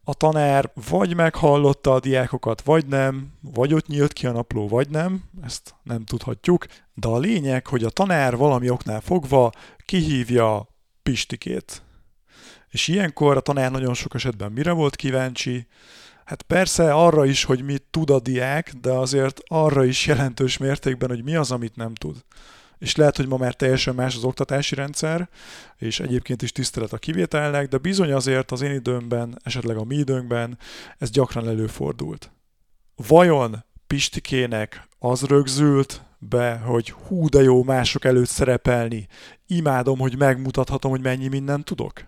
a 0.08 0.14
tanár 0.14 0.72
vagy 0.90 1.16
meghallotta 1.16 1.94
a 1.94 2.00
diákokat, 2.00 2.62
vagy 2.62 2.86
nem, 2.86 3.34
vagy 3.42 3.74
ott 3.74 3.88
nyílt 3.88 4.14
ki 4.14 4.26
a 4.26 4.32
napló, 4.32 4.68
vagy 4.68 4.90
nem, 4.90 5.24
ezt 5.44 5.76
nem 5.84 6.06
tudhatjuk, 6.06 6.66
de 6.94 7.08
a 7.08 7.18
lényeg, 7.18 7.68
hogy 7.68 7.84
a 7.84 7.90
tanár 7.90 8.38
valami 8.38 8.70
oknál 8.70 9.02
fogva 9.02 9.52
kihívja 9.86 10.68
Pistikét. 11.04 11.82
És 12.70 12.88
ilyenkor 12.88 13.38
a 13.38 13.40
tanár 13.40 13.72
nagyon 13.72 13.94
sok 13.94 14.14
esetben 14.14 14.52
mire 14.52 14.72
volt 14.72 14.96
kíváncsi? 14.96 15.68
Hát 16.26 16.42
persze 16.42 16.94
arra 16.94 17.26
is, 17.26 17.44
hogy 17.44 17.64
mit 17.64 17.84
tud 17.90 18.10
a 18.10 18.20
diák, 18.20 18.74
de 18.82 18.92
azért 18.92 19.42
arra 19.48 19.86
is 19.86 20.06
jelentős 20.06 20.58
mértékben, 20.58 21.10
hogy 21.10 21.24
mi 21.24 21.36
az, 21.36 21.52
amit 21.52 21.76
nem 21.76 21.94
tud. 21.94 22.24
És 22.78 22.96
lehet, 22.96 23.16
hogy 23.16 23.28
ma 23.28 23.38
már 23.38 23.54
teljesen 23.54 23.96
más 23.96 24.16
az 24.16 24.24
oktatási 24.24 24.76
rendszer, 24.76 25.30
és 25.78 26.00
egyébként 26.00 26.42
is 26.42 26.52
tisztelet 26.52 26.94
a 26.94 26.98
kivételnek, 26.98 27.68
de 27.68 27.78
bizony 27.78 28.12
azért 28.12 28.52
az 28.52 28.62
én 28.62 28.72
időmben, 28.72 29.40
esetleg 29.44 29.78
a 29.78 29.84
mi 29.84 29.96
időnkben 29.96 30.58
ez 30.98 31.10
gyakran 31.10 31.48
előfordult. 31.48 32.32
Vajon 32.96 33.64
Pistikének 33.88 34.88
az 35.00 35.24
rögzült 35.24 36.02
be, 36.20 36.56
hogy 36.58 36.90
hú 36.90 37.30
de 37.30 37.42
jó 37.42 37.64
mások 37.64 38.06
előtt 38.06 38.30
szerepelni, 38.30 39.08
imádom, 39.48 40.00
hogy 40.00 40.18
megmutathatom, 40.18 40.92
hogy 40.92 41.02
mennyi 41.02 41.28
mindent 41.28 41.66
tudok? 41.66 42.06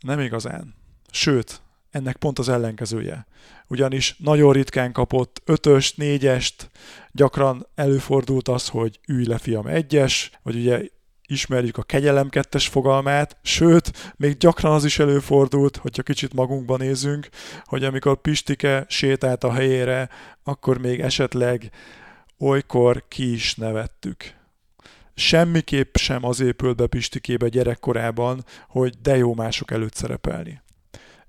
Nem 0.00 0.20
igazán. 0.20 0.74
Sőt, 1.10 1.60
ennek 1.90 2.16
pont 2.16 2.38
az 2.38 2.48
ellenkezője. 2.48 3.26
Ugyanis 3.66 4.16
nagyon 4.18 4.52
ritkán 4.52 4.92
kapott 4.92 5.42
ötöst, 5.44 5.96
négyest, 5.96 6.70
gyakran 7.12 7.66
előfordult 7.74 8.48
az, 8.48 8.68
hogy 8.68 9.00
ülj 9.08 9.24
le 9.24 9.38
fiam 9.38 9.66
egyes, 9.66 10.30
vagy 10.42 10.56
ugye 10.56 10.82
ismerjük 11.26 11.76
a 11.76 11.82
kegyelem 11.82 12.28
kettes 12.28 12.68
fogalmát, 12.68 13.36
sőt, 13.42 14.14
még 14.16 14.36
gyakran 14.36 14.72
az 14.72 14.84
is 14.84 14.98
előfordult, 14.98 15.76
hogyha 15.76 16.02
kicsit 16.02 16.34
magunkban 16.34 16.78
nézünk, 16.78 17.28
hogy 17.64 17.84
amikor 17.84 18.20
Pistike 18.20 18.84
sétált 18.88 19.44
a 19.44 19.52
helyére, 19.52 20.08
akkor 20.42 20.78
még 20.78 21.00
esetleg 21.00 21.70
olykor 22.38 23.04
ki 23.08 23.32
is 23.32 23.54
nevettük. 23.54 24.38
Semmiképp 25.14 25.94
sem 25.94 26.24
az 26.24 26.40
épült 26.40 26.76
be 26.76 26.86
Pistikébe 26.86 27.48
gyerekkorában, 27.48 28.44
hogy 28.68 28.94
de 29.02 29.16
jó 29.16 29.34
mások 29.34 29.70
előtt 29.70 29.94
szerepelni. 29.94 30.60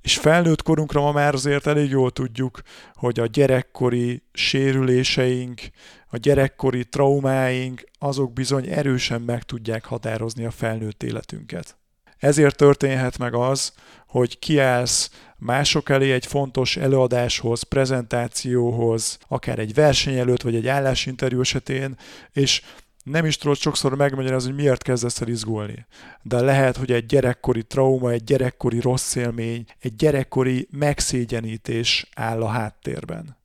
És 0.02 0.18
felnőtt 0.18 0.62
korunkra 0.62 1.02
ma 1.02 1.12
már 1.12 1.34
azért 1.34 1.68
elég 1.68 1.90
jól 1.90 2.12
tudjuk, 2.12 2.62
hogy 2.96 3.20
a 3.20 3.26
gyerekkori 3.26 4.24
sérüléseink, 4.34 5.62
a 6.08 6.18
gyerekkori 6.18 6.86
traumáink, 6.86 7.84
azok 8.00 8.34
bizony 8.34 8.68
erősen 8.68 9.22
meg 9.22 9.44
tudják 9.44 9.86
határozni 9.86 10.46
a 10.46 10.52
felnőtt 10.52 11.04
életünket. 11.04 11.76
Ezért 12.18 12.56
történhet 12.56 13.18
meg 13.18 13.34
az, 13.34 13.74
hogy 14.08 14.40
kiállsz 14.40 15.10
mások 15.38 15.90
elé 15.90 16.12
egy 16.12 16.26
fontos 16.26 16.78
előadáshoz, 16.78 17.64
prezentációhoz, 17.64 19.18
akár 19.28 19.60
egy 19.60 19.74
verseny 19.74 20.18
előtt, 20.18 20.42
vagy 20.42 20.56
egy 20.56 20.68
állásinterjú 20.68 21.40
esetén, 21.40 21.98
és 22.32 22.62
nem 23.04 23.26
is 23.26 23.38
tudod 23.38 23.58
sokszor 23.58 23.96
megmagyarázni, 23.96 24.50
hogy 24.50 24.60
miért 24.60 24.84
kezdesz 24.84 25.22
el 25.22 25.28
izgulni. 25.28 25.86
De 26.22 26.42
lehet, 26.42 26.78
hogy 26.78 26.92
egy 26.92 27.06
gyerekkori 27.06 27.64
trauma, 27.64 28.12
egy 28.12 28.24
gyerekkori 28.24 28.80
rossz 28.80 29.16
élmény, 29.16 29.66
egy 29.80 29.96
gyerekkori 29.96 30.68
megszégyenítés 30.72 32.10
áll 32.16 32.42
a 32.42 32.48
háttérben. 32.48 33.40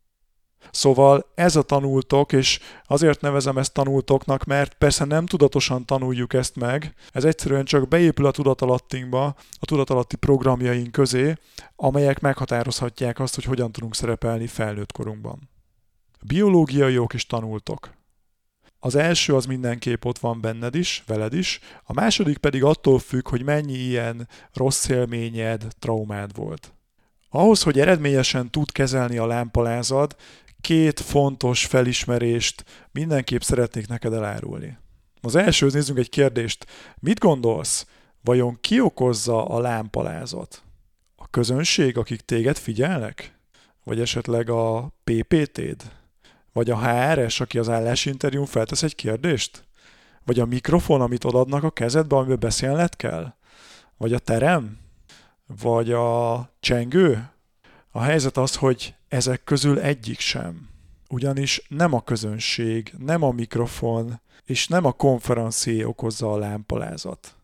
Szóval 0.71 1.33
ez 1.35 1.57
a 1.57 1.63
tanultok, 1.63 2.33
és 2.33 2.61
azért 2.87 3.21
nevezem 3.21 3.59
ezt 3.59 3.73
tanultoknak, 3.73 4.45
mert 4.45 4.75
persze 4.75 5.05
nem 5.05 5.27
tudatosan 5.27 5.85
tanuljuk 5.85 6.33
ezt 6.35 6.57
meg, 6.57 6.95
ez 7.13 7.25
egyszerűen 7.25 7.65
csak 7.65 7.89
beépül 7.89 8.27
a 8.27 8.31
tudatalattinkba, 8.31 9.25
a 9.61 9.65
tudatalatti 9.65 10.17
programjaink 10.17 10.93
közé, 10.93 11.35
amelyek 11.77 12.21
meghatározhatják 12.21 13.21
azt, 13.21 13.35
hogy 13.35 13.45
hogyan 13.45 13.73
tudunk 13.73 13.95
szerepelni 13.95 14.47
felnőtt 14.47 14.93
korunkban. 14.93 15.49
Biológiai 16.23 16.99
ok 16.99 17.15
is 17.15 17.27
tanultok. 17.27 17.96
Az 18.87 18.95
első 18.95 19.35
az 19.35 19.47
mindenképp 19.47 20.05
ott 20.05 20.19
van 20.19 20.40
benned 20.40 20.75
is, 20.75 21.02
veled 21.07 21.35
is, 21.35 21.61
a 21.85 21.93
második 21.93 22.38
pedig 22.38 22.64
attól 22.64 22.99
függ, 22.99 23.28
hogy 23.28 23.43
mennyi 23.43 23.73
ilyen 23.73 24.28
rossz 24.52 24.88
élményed, 24.88 25.66
traumád 25.78 26.37
volt. 26.37 26.73
Ahhoz, 27.31 27.62
hogy 27.62 27.81
eredményesen 27.81 28.50
tud 28.50 28.73
kezelni 28.73 29.19
a 29.19 29.26
lámpalázad, 29.26 30.16
két 30.61 31.00
fontos 31.00 31.64
felismerést 31.64 32.64
mindenképp 32.93 33.40
szeretnék 33.40 33.88
neked 33.88 34.12
elárulni. 34.12 34.78
Az 35.21 35.35
első, 35.35 35.69
nézzünk 35.73 35.99
egy 35.99 36.11
kérdést. 36.11 36.66
Mit 36.99 37.19
gondolsz? 37.19 37.87
Vajon 38.21 38.59
ki 38.61 38.81
okozza 38.81 39.45
a 39.45 39.61
lámpalázat? 39.61 40.62
A 41.16 41.28
közönség, 41.31 41.99
akik 41.99 42.21
téged 42.21 42.57
figyelnek? 42.57 43.38
Vagy 43.85 44.00
esetleg 44.00 44.50
a 44.50 44.93
PPT-d? 45.05 45.96
Vagy 46.57 46.71
a 46.71 46.79
HRS, 46.79 47.41
aki 47.41 47.59
az 47.59 47.69
állásinterjún 47.69 48.47
feltesz 48.47 48.83
egy 48.83 48.95
kérdést? 48.95 49.65
Vagy 50.25 50.41
a 50.41 50.47
mikrofon, 50.47 51.01
amit 51.01 51.25
odaadnak 51.25 51.63
a 51.63 51.71
kezedbe, 51.71 52.17
amiben 52.17 52.39
beszélned 52.39 52.97
kell? 52.97 53.35
Vagy 53.97 54.13
a 54.13 54.19
terem? 54.19 54.79
Vagy 55.61 55.93
a 55.93 56.51
csengő? 56.61 57.31
A 57.91 58.01
helyzet 58.01 58.37
az, 58.37 58.57
hogy 58.57 58.95
ezek 59.09 59.45
közül 59.45 59.81
egyik 59.81 60.19
sem. 60.19 60.69
Ugyanis 61.09 61.67
nem 61.69 61.93
a 61.93 62.03
közönség, 62.03 62.95
nem 62.99 63.23
a 63.23 63.31
mikrofon, 63.31 64.21
és 64.45 64.69
nem 64.69 64.85
a 64.85 64.93
konferencié 64.93 65.83
okozza 65.83 66.33
a 66.33 66.39
lámpalázat. 66.39 67.37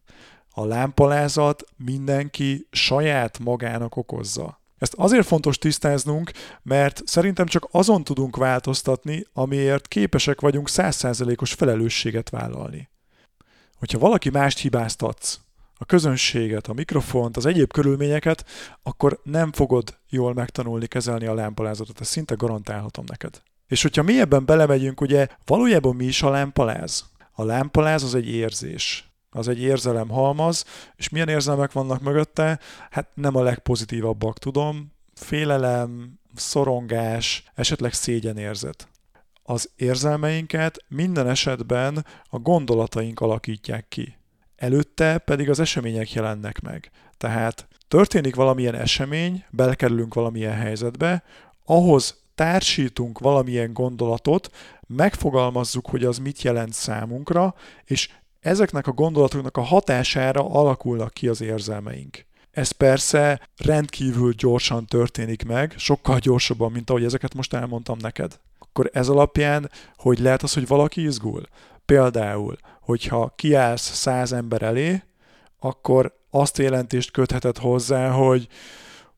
A 0.50 0.64
lámpalázat 0.64 1.64
mindenki 1.76 2.66
saját 2.70 3.38
magának 3.38 3.96
okozza. 3.96 4.61
Ezt 4.82 4.94
azért 4.96 5.26
fontos 5.26 5.58
tisztáznunk, 5.58 6.30
mert 6.62 7.02
szerintem 7.04 7.46
csak 7.46 7.68
azon 7.70 8.04
tudunk 8.04 8.36
változtatni, 8.36 9.26
amiért 9.32 9.88
képesek 9.88 10.40
vagyunk 10.40 10.68
százszázalékos 10.68 11.52
felelősséget 11.52 12.30
vállalni. 12.30 12.88
Hogyha 13.78 13.98
valaki 13.98 14.30
mást 14.30 14.58
hibáztatsz, 14.58 15.38
a 15.74 15.84
közönséget, 15.84 16.66
a 16.66 16.72
mikrofont, 16.72 17.36
az 17.36 17.46
egyéb 17.46 17.72
körülményeket, 17.72 18.44
akkor 18.82 19.20
nem 19.22 19.52
fogod 19.52 19.98
jól 20.08 20.34
megtanulni 20.34 20.86
kezelni 20.86 21.26
a 21.26 21.34
lámpalázatot. 21.34 22.00
Ezt 22.00 22.10
szinte 22.10 22.34
garantálhatom 22.34 23.04
neked. 23.08 23.42
És 23.66 23.82
hogyha 23.82 24.02
mi 24.02 24.20
ebben 24.20 24.44
belemegyünk, 24.44 25.00
ugye 25.00 25.26
valójában 25.44 25.96
mi 25.96 26.04
is 26.04 26.22
a 26.22 26.30
lámpaláz? 26.30 27.04
A 27.32 27.44
lámpaláz 27.44 28.02
az 28.02 28.14
egy 28.14 28.28
érzés. 28.28 29.11
Az 29.34 29.48
egy 29.48 29.60
érzelem 29.60 30.08
halmaz, 30.08 30.64
és 30.96 31.08
milyen 31.08 31.28
érzelmek 31.28 31.72
vannak 31.72 32.00
mögötte? 32.00 32.58
Hát 32.90 33.08
nem 33.14 33.36
a 33.36 33.42
legpozitívabbak, 33.42 34.38
tudom. 34.38 34.92
Félelem, 35.14 36.18
szorongás, 36.34 37.44
esetleg 37.54 37.92
szégyenérzet. 37.92 38.88
Az 39.42 39.70
érzelmeinket 39.76 40.84
minden 40.88 41.28
esetben 41.28 42.06
a 42.28 42.38
gondolataink 42.38 43.20
alakítják 43.20 43.88
ki. 43.88 44.16
Előtte 44.56 45.18
pedig 45.18 45.50
az 45.50 45.60
események 45.60 46.12
jelennek 46.12 46.60
meg. 46.60 46.90
Tehát 47.16 47.68
történik 47.88 48.34
valamilyen 48.34 48.74
esemény, 48.74 49.44
belekerülünk 49.50 50.14
valamilyen 50.14 50.54
helyzetbe, 50.54 51.22
ahhoz 51.64 52.20
társítunk 52.34 53.18
valamilyen 53.18 53.72
gondolatot, 53.72 54.50
megfogalmazzuk, 54.86 55.86
hogy 55.86 56.04
az 56.04 56.18
mit 56.18 56.42
jelent 56.42 56.72
számunkra, 56.72 57.54
és 57.84 58.08
ezeknek 58.42 58.86
a 58.86 58.92
gondolatoknak 58.92 59.56
a 59.56 59.60
hatására 59.62 60.50
alakulnak 60.50 61.12
ki 61.12 61.28
az 61.28 61.40
érzelmeink. 61.40 62.24
Ez 62.50 62.70
persze 62.70 63.48
rendkívül 63.56 64.32
gyorsan 64.32 64.86
történik 64.86 65.44
meg, 65.44 65.74
sokkal 65.76 66.18
gyorsabban, 66.18 66.72
mint 66.72 66.90
ahogy 66.90 67.04
ezeket 67.04 67.34
most 67.34 67.54
elmondtam 67.54 67.96
neked. 68.00 68.40
Akkor 68.58 68.90
ez 68.92 69.08
alapján, 69.08 69.70
hogy 69.96 70.18
lehet 70.18 70.42
az, 70.42 70.54
hogy 70.54 70.66
valaki 70.66 71.02
izgul? 71.02 71.42
Például, 71.84 72.56
hogyha 72.80 73.32
kiállsz 73.36 73.94
száz 73.94 74.32
ember 74.32 74.62
elé, 74.62 75.02
akkor 75.58 76.16
azt 76.30 76.58
jelentést 76.58 77.10
kötheted 77.10 77.58
hozzá, 77.58 78.10
hogy 78.10 78.48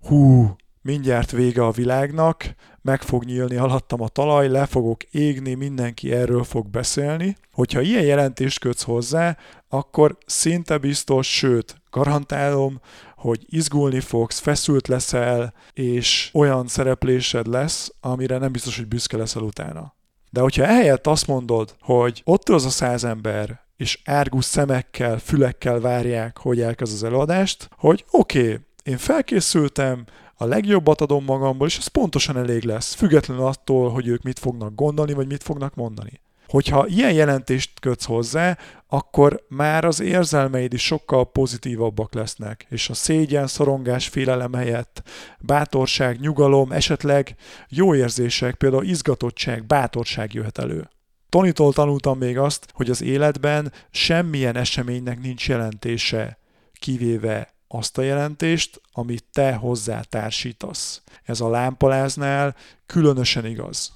hú, 0.07 0.57
mindjárt 0.85 1.31
vége 1.31 1.65
a 1.65 1.71
világnak, 1.71 2.55
meg 2.83 3.03
fog 3.03 3.25
nyílni 3.25 3.57
alattam 3.57 4.03
a 4.03 4.09
talaj, 4.09 4.49
le 4.49 4.67
fogok 4.67 5.03
égni, 5.03 5.55
mindenki 5.55 6.13
erről 6.13 6.45
fog 6.45 6.69
beszélni. 6.69 7.37
Hogyha 7.53 7.81
ilyen 7.81 8.03
jelentést 8.03 8.59
kötsz 8.59 8.83
hozzá, 8.83 9.37
akkor 9.69 10.19
szinte 10.27 10.79
biztos, 10.79 11.37
sőt, 11.37 11.77
garantálom, 11.91 12.81
hogy 13.17 13.45
izgulni 13.47 14.01
fogsz, 14.01 14.39
feszült 14.39 14.89
leszel, 14.89 15.55
és 15.73 16.31
olyan 16.33 16.67
szereplésed 16.67 17.47
lesz, 17.47 17.93
amire 18.01 18.39
nem 18.39 18.53
biztos, 18.53 18.77
hogy 18.77 18.89
büszke 18.89 19.17
leszel 19.17 19.43
utána. 19.43 19.95
De 20.31 20.41
hogyha 20.41 20.65
ehelyett 20.65 21.07
azt 21.07 21.27
mondod, 21.27 21.75
hogy 21.81 22.23
ott 22.25 22.49
az 22.49 22.65
a 22.65 22.71
száz 22.71 23.05
ember, 23.05 23.61
és 23.77 24.01
árgus 24.05 24.45
szemekkel, 24.45 25.19
fülekkel 25.19 25.81
várják, 25.81 26.39
hogy 26.39 26.61
elkezd 26.61 26.93
az 26.93 27.05
előadást, 27.05 27.69
hogy 27.77 28.05
oké, 28.11 28.41
okay, 28.41 28.59
én 28.83 28.97
felkészültem, 28.97 30.05
a 30.35 30.45
legjobbat 30.45 31.01
adom 31.01 31.25
magamból, 31.25 31.67
és 31.67 31.79
ez 31.79 31.87
pontosan 31.87 32.37
elég 32.37 32.63
lesz, 32.63 32.95
függetlenül 32.95 33.47
attól, 33.47 33.91
hogy 33.91 34.07
ők 34.07 34.23
mit 34.23 34.39
fognak 34.39 34.75
gondolni, 34.75 35.13
vagy 35.13 35.27
mit 35.27 35.43
fognak 35.43 35.75
mondani. 35.75 36.21
Hogyha 36.49 36.87
ilyen 36.87 37.13
jelentést 37.13 37.81
kötsz 37.81 38.05
hozzá, 38.05 38.59
akkor 38.87 39.45
már 39.49 39.85
az 39.85 40.01
érzelmeid 40.01 40.73
is 40.73 40.83
sokkal 40.83 41.31
pozitívabbak 41.31 42.15
lesznek, 42.15 42.67
és 42.69 42.89
a 42.89 42.95
szégyen, 42.95 43.47
szorongás, 43.47 44.09
félelem 44.09 44.53
helyett 44.53 45.03
bátorság, 45.41 46.21
nyugalom, 46.21 46.73
esetleg 46.73 47.35
jó 47.69 47.95
érzések, 47.95 48.55
például 48.55 48.85
izgatottság, 48.85 49.67
bátorság 49.67 50.33
jöhet 50.33 50.59
elő. 50.59 50.89
Tonitól 51.29 51.73
tanultam 51.73 52.19
még 52.19 52.39
azt, 52.39 52.67
hogy 52.73 52.91
az 52.91 53.03
életben 53.03 53.73
semmilyen 53.91 54.57
eseménynek 54.57 55.21
nincs 55.21 55.49
jelentése, 55.49 56.39
kivéve 56.73 57.54
azt 57.75 57.99
a 57.99 58.03
jelentést, 58.03 58.81
amit 58.93 59.25
te 59.33 59.55
hozzá 59.55 60.01
társítasz. 60.01 61.03
Ez 61.25 61.41
a 61.41 61.49
lámpaláznál 61.49 62.57
különösen 62.87 63.47
igaz. 63.47 63.93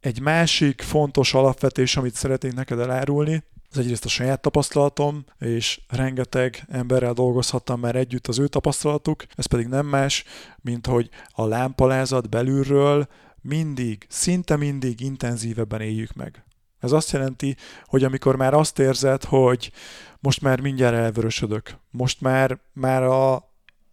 Egy 0.00 0.20
másik 0.20 0.82
fontos 0.82 1.34
alapvetés, 1.34 1.96
amit 1.96 2.14
szeretnék 2.14 2.54
neked 2.54 2.78
elárulni, 2.78 3.44
az 3.70 3.78
egyrészt 3.78 4.04
a 4.04 4.08
saját 4.08 4.40
tapasztalatom, 4.40 5.24
és 5.38 5.80
rengeteg 5.88 6.64
emberrel 6.68 7.12
dolgozhattam 7.12 7.80
már 7.80 7.96
együtt 7.96 8.26
az 8.26 8.38
ő 8.38 8.48
tapasztalatuk, 8.48 9.24
ez 9.34 9.46
pedig 9.46 9.66
nem 9.66 9.86
más, 9.86 10.24
mint 10.60 10.86
hogy 10.86 11.08
a 11.30 11.46
lámpalázat 11.46 12.28
belülről 12.28 13.08
mindig, 13.40 14.06
szinte 14.08 14.56
mindig 14.56 15.00
intenzívebben 15.00 15.80
éljük 15.80 16.14
meg. 16.14 16.44
Ez 16.84 16.92
azt 16.92 17.12
jelenti, 17.12 17.56
hogy 17.84 18.04
amikor 18.04 18.36
már 18.36 18.54
azt 18.54 18.78
érzed, 18.78 19.24
hogy 19.24 19.72
most 20.20 20.40
már 20.40 20.60
mindjárt 20.60 20.94
elvörösödök, 20.94 21.76
most 21.90 22.20
már, 22.20 22.58
már 22.72 23.02
a, 23.02 23.34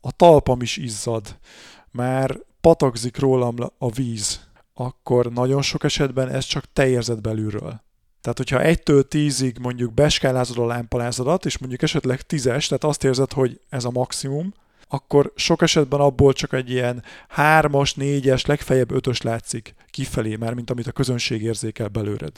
a 0.01 0.11
talpam 0.15 0.61
is 0.61 0.77
izzad, 0.77 1.39
már 1.91 2.39
patakzik 2.61 3.19
rólam 3.19 3.55
a 3.77 3.91
víz, 3.91 4.49
akkor 4.73 5.31
nagyon 5.31 5.61
sok 5.61 5.83
esetben 5.83 6.29
ez 6.29 6.45
csak 6.45 6.65
te 6.73 6.87
érzed 6.87 7.21
belülről. 7.21 7.81
Tehát, 8.21 8.37
hogyha 8.37 8.61
egytől 8.61 9.07
tízig 9.07 9.57
mondjuk 9.59 9.93
beskálázod 9.93 10.57
a 10.57 10.65
lámpalázadat, 10.65 11.45
és 11.45 11.57
mondjuk 11.57 11.81
esetleg 11.81 12.21
tízes, 12.21 12.67
tehát 12.67 12.83
azt 12.83 13.03
érzed, 13.03 13.33
hogy 13.33 13.59
ez 13.69 13.85
a 13.85 13.91
maximum, 13.91 14.53
akkor 14.87 15.31
sok 15.35 15.61
esetben 15.61 15.99
abból 15.99 16.33
csak 16.33 16.53
egy 16.53 16.69
ilyen 16.69 17.03
hármas, 17.27 17.93
négyes, 17.93 18.45
legfeljebb 18.45 18.91
ötös 18.91 19.21
látszik 19.21 19.75
kifelé, 19.89 20.35
már 20.35 20.53
mint 20.53 20.69
amit 20.69 20.87
a 20.87 20.91
közönség 20.91 21.41
érzékel 21.41 21.87
belőled. 21.87 22.31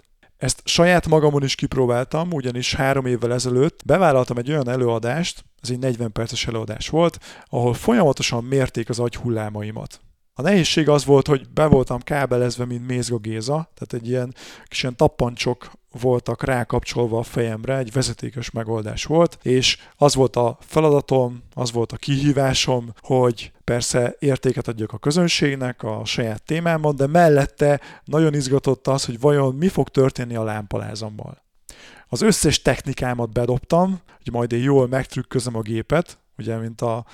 Ezt 0.44 0.62
saját 0.66 1.08
magamon 1.08 1.44
is 1.44 1.56
kipróbáltam, 1.56 2.32
ugyanis 2.32 2.76
három 2.76 3.06
évvel 3.06 3.34
ezelőtt 3.34 3.86
bevállaltam 3.86 4.38
egy 4.38 4.50
olyan 4.50 4.70
előadást, 4.70 5.46
ez 5.62 5.70
egy 5.70 5.80
40 5.80 6.12
perces 6.12 6.48
előadás 6.48 6.90
volt, 6.90 7.20
ahol 7.50 7.74
folyamatosan 7.74 8.44
mérték 8.44 8.90
az 8.90 9.00
agyhullámaimat. 9.00 10.02
A 10.34 10.42
nehézség 10.42 10.90
az 10.90 11.06
volt, 11.06 11.28
hogy 11.28 11.50
be 11.50 11.66
voltam 11.66 12.00
kábelezve, 12.00 12.66
mint 12.66 12.88
Mézga 12.88 13.18
Géza, 13.18 13.72
tehát 13.74 13.94
egy 13.94 14.10
ilyen 14.10 14.36
kis 14.66 14.84
ilyen 14.84 14.96
tappancsok 14.96 15.72
voltak 15.92 16.44
rákapcsolva 16.44 17.20
a 17.20 17.24
fejemre, 17.24 17.78
egy 17.78 17.92
vezetékes 17.92 18.52
megoldás 18.52 19.06
volt, 19.06 19.38
és 19.42 19.78
az 19.98 20.16
volt 20.16 20.36
a 20.36 20.58
feladatom, 20.60 21.44
az 21.54 21.72
volt 21.72 21.92
a 21.92 21.98
kihívásom, 21.98 22.94
hogy 23.00 23.52
persze 23.64 24.16
értéket 24.20 24.68
adjak 24.68 24.92
a 24.92 24.98
közönségnek, 24.98 25.84
a 25.84 26.02
saját 26.06 26.44
témámon, 26.44 26.96
de 26.96 27.08
mellette 27.08 27.82
nagyon 28.04 28.34
izgatott 28.34 28.88
az, 28.88 29.06
hogy 29.06 29.20
vajon 29.20 29.56
mi 29.56 29.68
fog 29.68 29.90
történni 29.90 30.36
a 30.36 30.44
lámpalázammal. 30.44 31.44
Az 32.08 32.22
összes 32.22 32.62
technikámat 32.62 33.32
bedobtam, 33.32 34.02
hogy 34.24 34.34
majd 34.34 34.52
én 34.52 34.62
jól 34.62 34.88
megtrükközöm 34.88 35.56
a 35.56 35.62
gépet, 35.62 36.18
ugye, 36.38 36.58
mint 36.58 36.82
a 36.82 37.06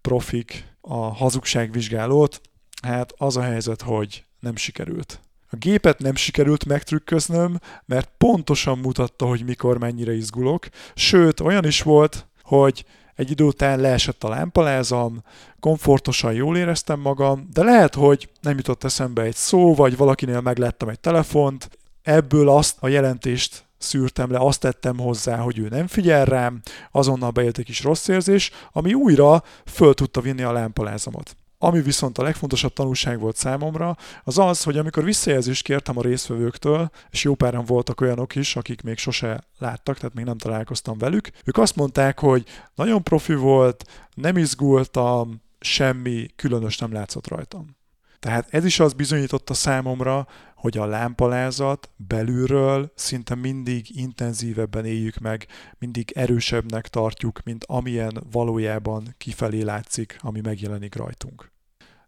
profik 0.00 0.74
a 0.80 0.96
hazugságvizsgálót, 0.96 2.40
hát 2.82 3.12
az 3.16 3.36
a 3.36 3.42
helyzet, 3.42 3.82
hogy 3.82 4.24
nem 4.40 4.56
sikerült. 4.56 5.20
A 5.50 5.56
gépet 5.56 5.98
nem 5.98 6.14
sikerült 6.14 6.64
megtrükköznöm, 6.64 7.58
mert 7.84 8.10
pontosan 8.18 8.78
mutatta, 8.78 9.26
hogy 9.26 9.44
mikor 9.44 9.78
mennyire 9.78 10.14
izgulok, 10.14 10.68
sőt, 10.94 11.40
olyan 11.40 11.64
is 11.64 11.82
volt, 11.82 12.26
hogy 12.42 12.84
egy 13.16 13.30
idő 13.30 13.44
után 13.44 13.80
leesett 13.80 14.24
a 14.24 14.28
lámpalázam, 14.28 15.22
komfortosan 15.60 16.32
jól 16.32 16.56
éreztem 16.56 17.00
magam, 17.00 17.48
de 17.52 17.62
lehet, 17.62 17.94
hogy 17.94 18.28
nem 18.40 18.56
jutott 18.56 18.84
eszembe 18.84 19.22
egy 19.22 19.34
szó, 19.34 19.74
vagy 19.74 19.96
valakinél 19.96 20.40
meglettem 20.40 20.88
egy 20.88 21.00
telefont, 21.00 21.70
ebből 22.02 22.48
azt 22.48 22.76
a 22.80 22.88
jelentést 22.88 23.64
szűrtem 23.78 24.30
le, 24.30 24.38
azt 24.38 24.60
tettem 24.60 24.98
hozzá, 24.98 25.36
hogy 25.36 25.58
ő 25.58 25.68
nem 25.68 25.86
figyel 25.86 26.24
rám, 26.24 26.60
azonnal 26.90 27.30
bejött 27.30 27.58
egy 27.58 27.64
kis 27.64 27.82
rossz 27.82 28.08
érzés, 28.08 28.50
ami 28.72 28.94
újra 28.94 29.42
föl 29.64 29.94
tudta 29.94 30.20
vinni 30.20 30.42
a 30.42 30.52
lámpalázamat. 30.52 31.36
Ami 31.58 31.80
viszont 31.80 32.18
a 32.18 32.22
legfontosabb 32.22 32.72
tanulság 32.72 33.20
volt 33.20 33.36
számomra, 33.36 33.96
az 34.24 34.38
az, 34.38 34.62
hogy 34.62 34.78
amikor 34.78 35.04
visszajelzést 35.04 35.64
kértem 35.64 35.98
a 35.98 36.02
résztvevőktől, 36.02 36.90
és 37.10 37.24
jó 37.24 37.34
páran 37.34 37.64
voltak 37.64 38.00
olyanok 38.00 38.34
is, 38.34 38.56
akik 38.56 38.82
még 38.82 38.98
sose 38.98 39.44
láttak, 39.58 39.96
tehát 39.96 40.14
még 40.14 40.24
nem 40.24 40.38
találkoztam 40.38 40.98
velük, 40.98 41.30
ők 41.44 41.58
azt 41.58 41.76
mondták, 41.76 42.18
hogy 42.20 42.44
nagyon 42.74 43.02
profi 43.02 43.34
volt, 43.34 43.84
nem 44.14 44.36
izgultam, 44.36 45.42
semmi 45.58 46.26
különös 46.36 46.78
nem 46.78 46.92
látszott 46.92 47.28
rajtam. 47.28 47.76
Tehát 48.18 48.46
ez 48.50 48.64
is 48.64 48.80
az 48.80 48.92
bizonyította 48.92 49.54
számomra, 49.54 50.26
hogy 50.56 50.78
a 50.78 50.86
lámpalázat 50.86 51.90
belülről 51.96 52.92
szinte 52.94 53.34
mindig 53.34 53.96
intenzívebben 53.96 54.84
éljük 54.84 55.18
meg, 55.18 55.46
mindig 55.78 56.12
erősebbnek 56.14 56.88
tartjuk, 56.88 57.40
mint 57.44 57.64
amilyen 57.64 58.24
valójában 58.30 59.14
kifelé 59.18 59.62
látszik, 59.62 60.16
ami 60.20 60.40
megjelenik 60.40 60.94
rajtunk. 60.94 61.52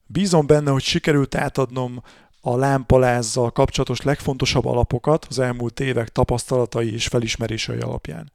Bízom 0.06 0.46
benne, 0.46 0.70
hogy 0.70 0.82
sikerült 0.82 1.34
átadnom 1.34 2.02
a 2.40 2.56
lámpalázzal 2.56 3.50
kapcsolatos 3.50 4.02
legfontosabb 4.02 4.64
alapokat 4.64 5.26
az 5.28 5.38
elmúlt 5.38 5.80
évek 5.80 6.08
tapasztalatai 6.08 6.92
és 6.92 7.06
felismerései 7.06 7.78
alapján. 7.78 8.32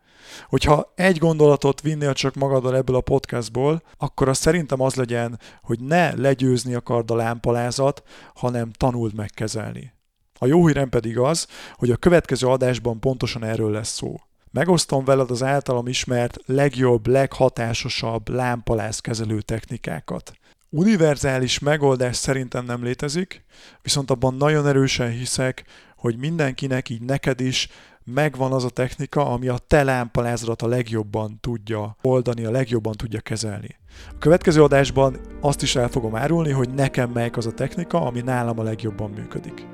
Hogyha 0.48 0.94
egy 0.96 1.18
gondolatot 1.18 1.82
vinnél 1.82 2.14
csak 2.14 2.36
magaddal 2.36 2.76
ebből 2.76 2.96
a 2.96 3.02
podcastból, 3.02 3.84
akkor 3.98 4.30
az 4.30 4.38
szerintem 4.38 4.82
az 4.82 4.96
legyen, 4.96 5.40
hogy 5.62 5.80
ne 5.80 6.16
legyőzni 6.16 6.74
akard 6.74 7.12
a 7.12 7.16
lámpalázat, 7.16 8.04
hanem 8.36 8.72
tanuld 8.72 9.16
megkezelni. 9.16 9.94
A 10.40 10.46
jó 10.46 10.68
hírem 10.68 10.90
pedig 10.90 11.18
az, 11.18 11.48
hogy 11.74 11.92
a 11.92 11.98
következő 11.98 12.48
adásban 12.48 13.00
pontosan 13.00 13.44
erről 13.44 13.72
lesz 13.72 13.94
szó. 13.94 14.16
Megosztom 14.52 15.06
veled 15.06 15.32
az 15.32 15.44
általam 15.44 15.88
ismert 15.88 16.38
legjobb, 16.46 17.08
leghatásosabb 17.08 18.30
lámpalázkezelő 18.30 19.42
technikákat. 19.42 20.34
Univerzális 20.70 21.60
megoldás 21.60 22.16
szerintem 22.16 22.66
nem 22.66 22.84
létezik, 22.84 23.44
viszont 23.82 24.12
abban 24.12 24.36
nagyon 24.36 24.68
erősen 24.68 25.10
hiszek, 25.10 25.64
hogy 25.98 26.18
mindenkinek, 26.18 26.90
így 26.90 27.02
neked 27.02 27.40
is 27.40 27.70
megvan 28.06 28.52
az 28.52 28.64
a 28.64 28.70
technika, 28.70 29.26
ami 29.26 29.48
a 29.48 29.58
te 29.68 29.84
lámpalázadat 29.84 30.62
a 30.62 30.68
legjobban 30.68 31.38
tudja 31.42 31.98
oldani, 32.02 32.46
a 32.46 32.52
legjobban 32.52 32.94
tudja 32.94 33.20
kezelni. 33.20 33.78
A 34.10 34.18
következő 34.20 34.64
adásban 34.64 35.18
azt 35.42 35.62
is 35.62 35.76
el 35.76 35.88
fogom 35.88 36.16
árulni, 36.16 36.52
hogy 36.52 36.70
nekem 36.70 37.10
melyik 37.10 37.38
az 37.38 37.46
a 37.46 37.52
technika, 37.52 38.02
ami 38.02 38.22
nálam 38.22 38.60
a 38.60 38.64
legjobban 38.64 39.10
működik. 39.10 39.68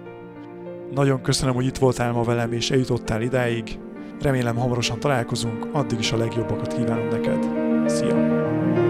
Nagyon 0.94 1.22
köszönöm, 1.22 1.56
hogy 1.56 1.66
itt 1.66 1.78
voltál 1.78 2.12
ma 2.12 2.24
velem 2.24 2.52
és 2.54 2.72
eljutottál 2.72 3.22
idáig. 3.22 3.80
Remélem 4.22 4.56
hamarosan 4.56 5.00
találkozunk, 5.00 5.68
addig 5.72 6.00
is 6.00 6.12
a 6.12 6.18
legjobbakat 6.18 6.74
kívánom 6.74 7.08
neked. 7.08 7.48
Szia! 7.90 8.89